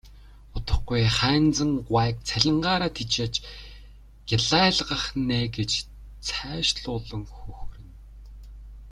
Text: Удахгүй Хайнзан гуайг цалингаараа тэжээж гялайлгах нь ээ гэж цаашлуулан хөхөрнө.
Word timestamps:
Удахгүй 0.55 1.01
Хайнзан 1.17 1.71
гуайг 1.87 2.17
цалингаараа 2.29 2.91
тэжээж 2.97 3.33
гялайлгах 4.29 5.03
нь 5.23 5.33
ээ 5.39 5.47
гэж 5.57 5.71
цаашлуулан 6.27 7.23
хөхөрнө. 7.35 7.93